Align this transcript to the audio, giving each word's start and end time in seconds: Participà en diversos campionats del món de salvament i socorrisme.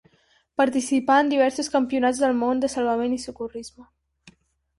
Participà 0.61 1.17
en 1.23 1.29
diversos 1.33 1.69
campionats 1.75 2.23
del 2.25 2.33
món 2.41 2.65
de 2.65 2.71
salvament 2.77 3.15
i 3.19 3.21
socorrisme. 3.27 3.87